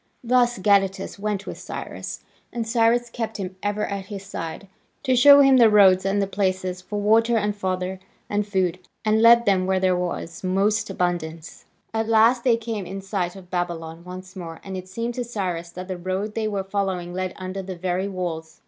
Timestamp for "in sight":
12.87-13.35